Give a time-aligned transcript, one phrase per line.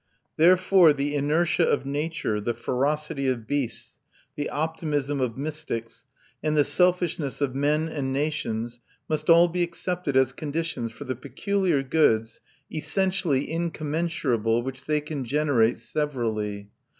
[0.35, 3.99] Therefore the inertia of nature, the ferocity of beasts,
[4.35, 6.07] the optimism of mystics,
[6.41, 11.15] and the selfishness of men and nations must all be accepted as conditions for the
[11.15, 12.41] peculiar goods,
[12.73, 16.71] essentially incommensurable, which they can generate severally.